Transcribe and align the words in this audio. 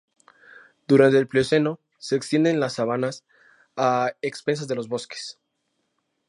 Durante 0.87 1.19
el 1.19 1.27
Plioceno 1.27 1.79
se 1.99 2.15
extienden 2.15 2.59
las 2.59 2.73
sabanas 2.73 3.23
a 3.75 4.13
expensas 4.23 4.67
de 4.67 4.73
los 4.73 4.87
bosques. 4.87 5.37